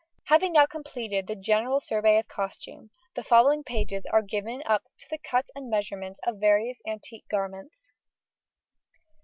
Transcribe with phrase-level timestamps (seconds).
[0.29, 5.05] Having now completed the general survey of Costume, the following pages are given up to
[5.11, 7.91] the cut and measurements of various antique garments.